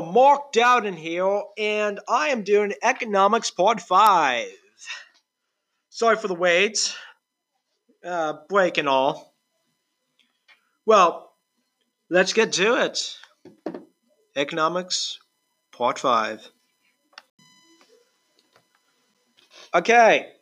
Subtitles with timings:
[0.00, 4.46] Hello, Mark Dowden here, and I am doing Economics Part 5.
[5.90, 6.96] Sorry for the wait,
[8.02, 9.34] uh, break and all.
[10.86, 11.34] Well,
[12.08, 13.14] let's get to it.
[14.34, 15.18] Economics
[15.70, 16.48] Part 5.
[19.74, 20.32] Okay,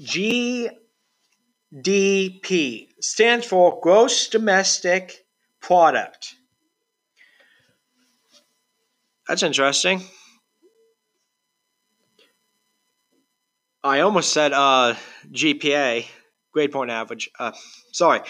[0.00, 0.72] GDP
[2.98, 5.26] stands for Gross Domestic
[5.60, 6.34] Product.
[9.30, 10.02] That's interesting.
[13.84, 14.96] I almost said uh,
[15.30, 16.04] GPA,
[16.50, 17.30] grade point average.
[17.38, 17.52] Uh,
[17.92, 18.22] sorry.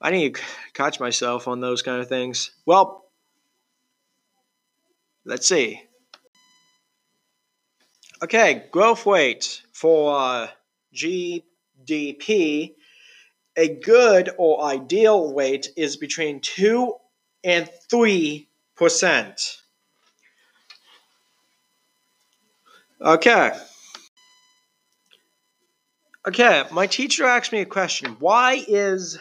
[0.00, 0.42] I need to
[0.74, 2.50] catch myself on those kind of things.
[2.66, 3.04] Well,
[5.24, 5.82] let's see.
[8.20, 10.48] Okay, growth rate for uh,
[10.92, 12.74] GDP.
[13.56, 16.92] A good or ideal rate is between 2
[17.44, 19.58] and 3 percent.
[23.00, 23.52] Okay.
[26.26, 28.16] Okay, my teacher asked me a question.
[28.18, 29.18] Why is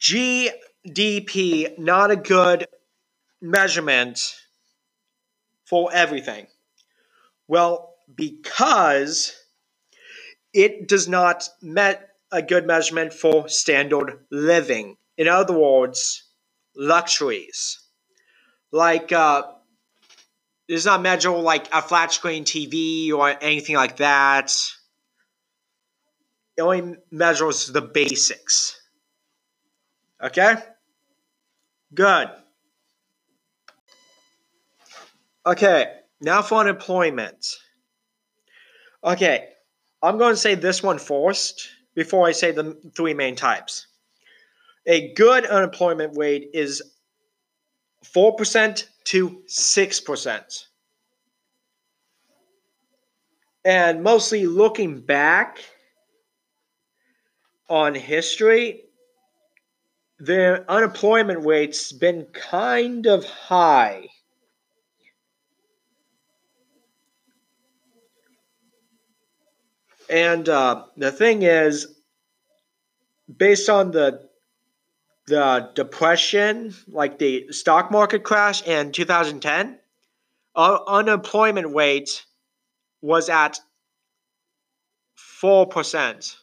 [0.00, 2.66] GDP not a good
[3.42, 4.36] measurement
[5.66, 6.46] for everything?
[7.48, 9.34] Well, because
[10.52, 14.96] it does not met a good measurement for standard living.
[15.18, 16.24] In other words,
[16.76, 17.80] luxuries.
[18.72, 19.42] Like uh,
[20.70, 24.56] does not measure like a flat screen TV or anything like that.
[26.56, 28.80] It only measures the basics.
[30.22, 30.54] Okay?
[31.92, 32.28] Good.
[35.44, 35.86] Okay,
[36.20, 37.46] now for unemployment.
[39.02, 39.48] Okay,
[40.02, 43.86] I'm going to say this one first before I say the three main types.
[44.86, 46.82] A good unemployment rate is
[48.04, 50.66] 4% to 6%.
[53.64, 55.58] And mostly looking back
[57.68, 58.84] on history,
[60.18, 64.08] the unemployment rate's been kind of high.
[70.08, 71.94] And uh, the thing is,
[73.36, 74.28] based on the
[75.26, 79.78] the depression, like the stock market crash in 2010,
[80.54, 82.24] our unemployment rate
[83.00, 83.60] was at
[85.42, 86.36] 4%.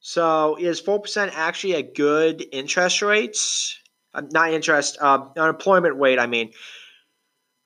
[0.00, 3.38] So is 4% actually a good interest rate?
[4.12, 6.52] Uh, not interest, uh, unemployment rate, I mean.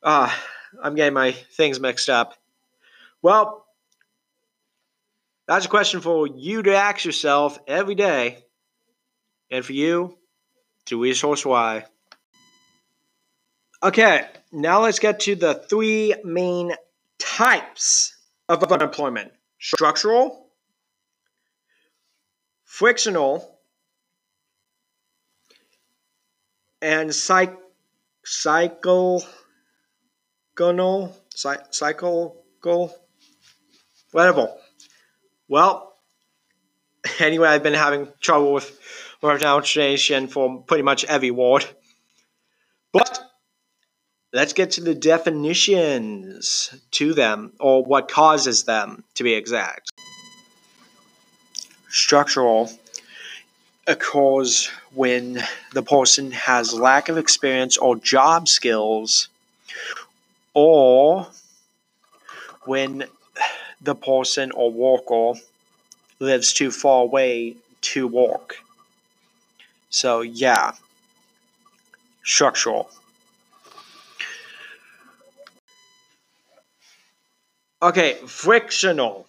[0.03, 0.33] Uh,
[0.83, 2.35] I'm getting my things mixed up.
[3.23, 3.67] Well,
[5.49, 8.45] that's a question for you to ask yourself every day.
[9.51, 10.17] And for you,
[10.87, 11.85] to resource Y.
[13.83, 16.73] Okay, now let's get to the three main
[17.19, 18.17] types
[18.49, 20.47] of unemployment structural,
[22.65, 23.59] frictional,
[26.81, 27.57] and psych,
[28.25, 29.25] cycle,
[31.31, 32.35] cycle,
[34.13, 34.49] whatever.
[35.49, 35.95] Well,
[37.21, 38.79] anyway, I've been having trouble with
[39.21, 41.65] pronunciation for pretty much every word.
[42.93, 43.21] But
[44.33, 49.91] let's get to the definitions to them, or what causes them, to be exact.
[51.89, 52.71] Structural
[53.87, 55.43] occurs when
[55.73, 59.29] the person has lack of experience or job skills,
[60.55, 61.27] or
[62.65, 63.05] when
[63.81, 65.41] the person or worker
[66.21, 68.57] lives too far away to work.
[69.91, 70.73] So, yeah,
[72.25, 72.91] structural.
[77.81, 79.27] Okay, frictional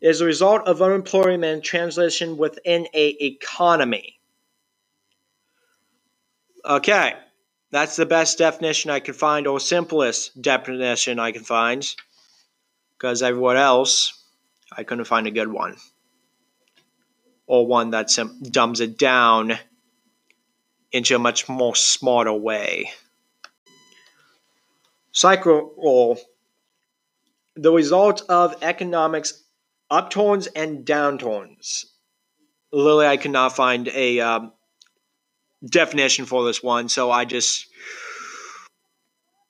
[0.00, 4.18] is a result of unemployment translation within a economy.
[6.64, 7.14] Okay,
[7.70, 11.84] that's the best definition I can find, or simplest definition I can find,
[12.96, 14.22] because everyone else,
[14.76, 15.76] I couldn't find a good one
[17.48, 18.16] or one that
[18.50, 19.58] dumbs it down
[20.92, 22.92] into a much more smarter way.
[25.10, 26.20] Cycle
[27.56, 29.42] the result of economics
[29.90, 31.86] upturns and downturns.
[32.72, 34.52] Literally, I could not find a um,
[35.64, 37.66] definition for this one, so I just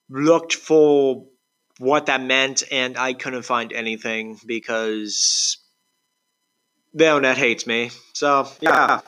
[0.09, 1.27] looked for
[1.79, 5.59] what that meant, and I couldn't find anything because
[7.07, 7.91] internet hates me.
[8.13, 9.01] So, yeah.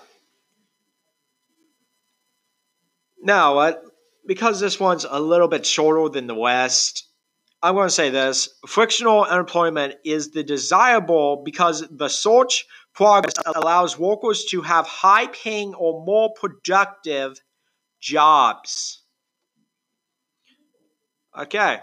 [3.23, 3.73] now, uh,
[4.27, 7.09] because this one's a little bit shorter than the West,
[7.63, 13.99] I'm going to say this frictional unemployment is the desirable because the search progress allows
[13.99, 17.39] workers to have high paying or more productive
[18.01, 19.03] jobs.
[21.39, 21.81] Okay.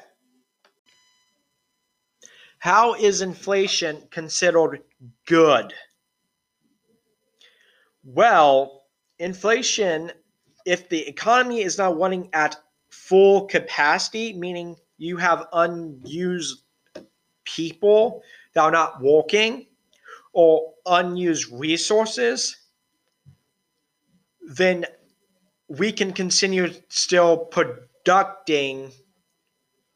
[2.59, 4.81] How is inflation considered
[5.27, 5.73] good?
[8.07, 8.85] Well,
[9.19, 10.13] inflation,
[10.65, 12.55] if the economy is not running at
[12.87, 16.63] full capacity, meaning you have unused
[17.43, 18.23] people
[18.53, 19.67] that are not working
[20.31, 22.55] or unused resources,
[24.41, 24.85] then
[25.67, 28.93] we can continue still producing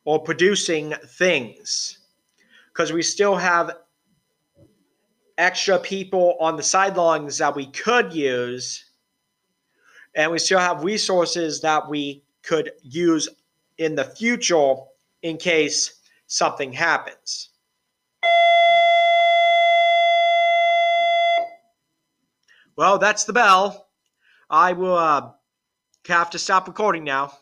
[0.03, 1.97] or producing things
[2.73, 3.77] because we still have
[5.37, 8.85] extra people on the sidelines that we could use
[10.15, 13.29] and we still have resources that we could use
[13.77, 14.75] in the future
[15.21, 17.49] in case something happens.
[22.75, 23.87] Well, that's the bell.
[24.49, 25.31] I will uh,
[26.07, 27.33] have to stop recording now.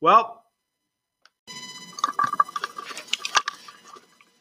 [0.00, 0.44] Well,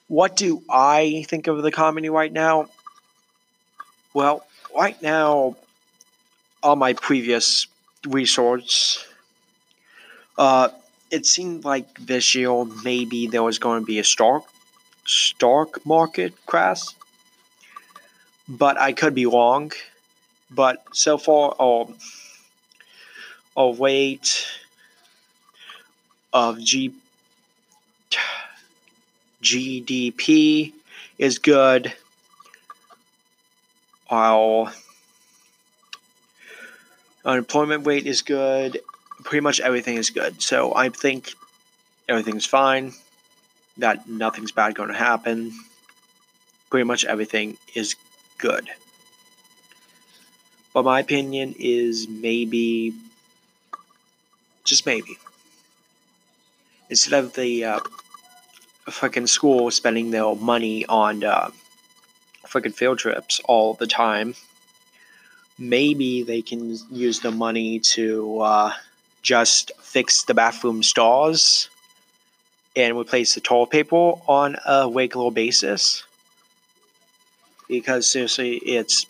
[0.07, 2.67] what do I think of the comedy right now?
[4.13, 4.45] Well,
[4.75, 5.55] right now,
[6.61, 7.65] on my previous
[8.05, 9.03] resorts,
[10.37, 10.69] uh,
[11.09, 14.47] it seemed like this year maybe there was going to be a stock
[15.05, 16.81] stock market crash,
[18.47, 19.71] but I could be wrong.
[20.51, 21.93] But so far, oh,
[23.57, 24.45] oh rate
[26.31, 26.93] of G,
[29.41, 30.73] GDP
[31.17, 31.93] is good.
[34.09, 34.71] Our
[37.25, 38.79] unemployment rate is good
[39.23, 40.41] pretty much everything is good.
[40.41, 41.33] So I think
[42.07, 42.93] everything's fine,
[43.77, 45.51] that nothing's bad going to happen.
[46.69, 47.95] Pretty much everything is
[48.37, 48.69] good.
[50.73, 52.93] But my opinion is maybe,
[54.63, 55.17] just maybe,
[56.89, 57.79] instead of the uh,
[58.87, 61.51] fucking school spending their money on uh,
[62.47, 64.35] freaking field trips all the time,
[65.57, 68.73] maybe they can use the money to uh,
[69.21, 71.69] just fix the bathroom stalls
[72.75, 76.03] and replace the toilet paper on a regular basis.
[77.67, 79.05] Because seriously, it's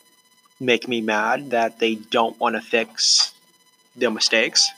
[0.60, 3.34] make me mad that they don't want to fix
[3.96, 4.70] their mistakes.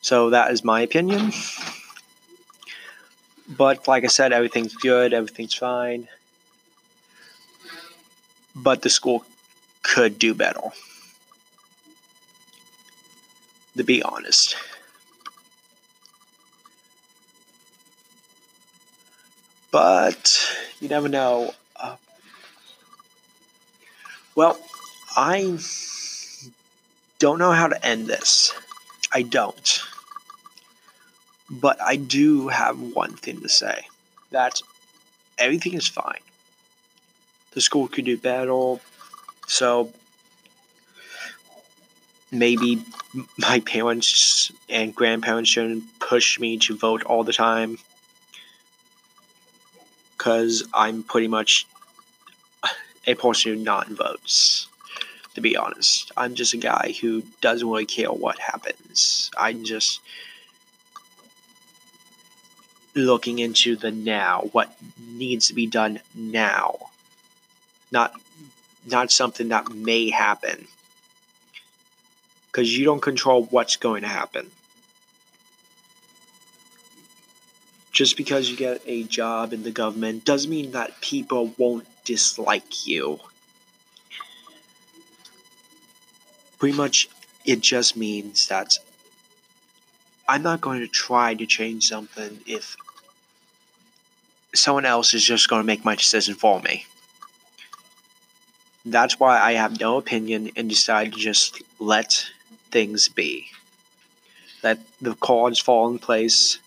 [0.00, 1.32] So that is my opinion.
[3.48, 6.08] But like I said, everything's good, everything's fine.
[8.56, 9.24] But the school
[9.82, 10.72] could do better
[13.76, 14.56] to be honest.
[19.70, 20.46] But
[20.80, 21.52] you never know.
[21.78, 21.96] Uh,
[24.34, 24.58] well,
[25.14, 25.58] I
[27.18, 28.54] don't know how to end this.
[29.12, 29.82] I don't.
[31.50, 33.86] But I do have one thing to say
[34.30, 34.60] that
[35.38, 36.20] everything is fine.
[37.56, 38.76] The school could do better.
[39.46, 39.90] So
[42.30, 42.84] maybe
[43.38, 47.78] my parents and grandparents shouldn't push me to vote all the time
[50.12, 51.66] because I'm pretty much
[53.06, 54.68] a person who not votes.
[55.32, 59.30] To be honest, I'm just a guy who doesn't really care what happens.
[59.34, 60.02] I'm just
[62.94, 66.90] looking into the now, what needs to be done now,
[67.90, 68.12] not
[68.86, 70.68] not something that may happen
[72.56, 74.50] because you don't control what's going to happen.
[77.92, 82.86] Just because you get a job in the government doesn't mean that people won't dislike
[82.86, 83.18] you.
[86.58, 87.08] Pretty much,
[87.44, 88.78] it just means that
[90.26, 92.76] I'm not going to try to change something if
[94.54, 96.86] someone else is just going to make my decision for me.
[98.86, 102.24] That's why I have no opinion and decide to just let
[102.70, 103.48] things be.
[104.62, 106.58] Let the cards fall in place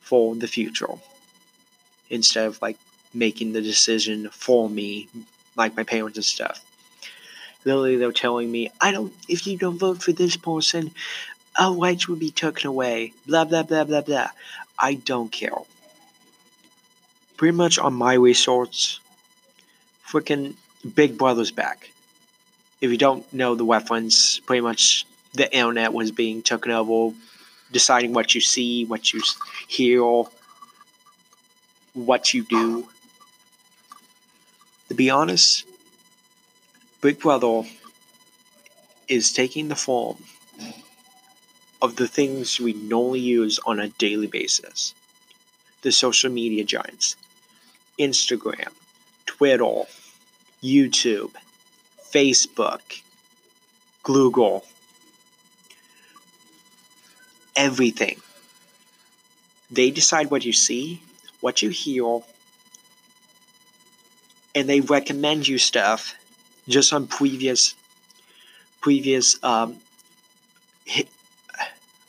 [0.00, 0.94] for the future
[2.10, 2.78] instead of like
[3.14, 5.08] making the decision for me,
[5.54, 6.64] like my parents and stuff.
[7.64, 10.90] Literally, they're telling me, I don't, if you don't vote for this person,
[11.56, 13.12] our rights will be taken away.
[13.26, 14.30] Blah, blah, blah, blah, blah.
[14.76, 15.58] I don't care.
[17.36, 18.98] Pretty much on my resorts,
[20.04, 20.54] freaking
[20.94, 21.92] Big Brother's back.
[22.80, 27.14] If you don't know the reference, pretty much the internet was being taken over,
[27.70, 29.20] deciding what you see, what you
[29.68, 30.24] hear,
[31.92, 32.88] what you do.
[34.88, 35.66] To be honest,
[37.00, 37.62] Big Brother
[39.06, 40.16] is taking the form
[41.82, 44.94] of the things we normally use on a daily basis.
[45.82, 47.16] The social media giants.
[47.98, 48.72] Instagram,
[49.26, 49.82] Twitter,
[50.62, 51.32] YouTube,
[52.12, 53.02] Facebook,
[54.02, 54.64] Google,
[57.56, 58.20] everything.
[59.70, 61.02] They decide what you see,
[61.40, 62.20] what you hear,
[64.54, 66.14] and they recommend you stuff
[66.68, 67.74] just on previous
[68.80, 69.76] previous um,
[70.84, 71.08] hit,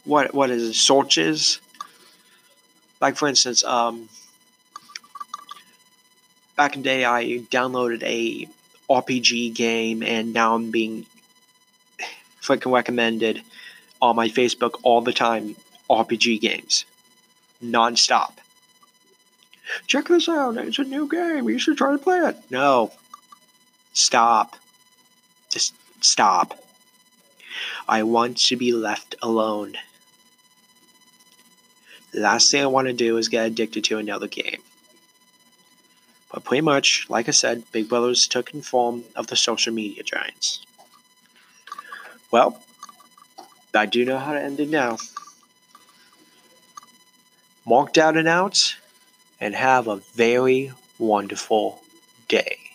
[0.05, 1.59] what what is it searches
[2.99, 4.07] like for instance um,
[6.55, 8.47] back in the day I downloaded a
[8.89, 11.05] RPG game and now I'm being
[12.41, 13.41] freaking recommended
[14.01, 15.55] on my Facebook all the time
[15.89, 16.85] RPG games.
[17.61, 18.39] Non-stop.
[19.87, 22.37] Check this out it's a new game you should try to play it.
[22.49, 22.91] No.
[23.93, 24.55] Stop.
[25.49, 26.57] Just stop.
[27.87, 29.75] I want to be left alone.
[32.13, 34.61] Last thing I want to do is get addicted to another game.
[36.33, 40.03] But pretty much, like I said, Big Brothers took in form of the social media
[40.03, 40.65] giants.
[42.31, 42.61] Well,
[43.73, 44.97] I do know how to end it now.
[47.65, 48.75] Mark down and out,
[49.39, 51.81] and have a very wonderful
[52.27, 52.70] day.